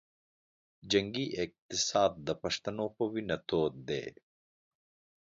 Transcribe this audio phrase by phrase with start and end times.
[0.91, 4.03] جنګي اقتصاد د پښتنو پۀ وینه تود دے